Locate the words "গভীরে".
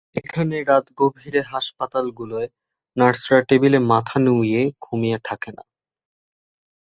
0.97-1.41